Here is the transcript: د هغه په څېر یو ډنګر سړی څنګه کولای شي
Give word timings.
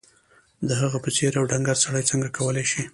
د 0.67 0.69
هغه 0.81 0.97
په 1.03 1.09
څېر 1.15 1.31
یو 1.37 1.49
ډنګر 1.51 1.77
سړی 1.85 2.03
څنګه 2.09 2.27
کولای 2.37 2.65
شي 2.71 2.83